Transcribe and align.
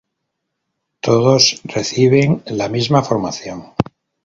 Todos 0.99 1.61
reciben 1.63 2.41
la 2.47 2.69
misma 2.69 3.03
formación. 3.03 3.65